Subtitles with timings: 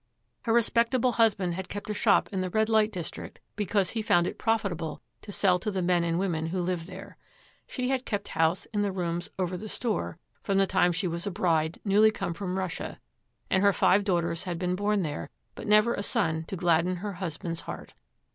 [0.45, 4.25] Her respectable husband had kept a shop in the Red Light district, because he found
[4.25, 7.17] it profitable to sell to the men and women who lived there.
[7.67, 11.27] She had kept house in the rooms 'over the store,' from the time she was
[11.27, 12.99] a bride newly come from Russia,
[13.51, 17.13] and her five daughters had been born there, but never a son to gladden her
[17.13, 17.93] husband's heart.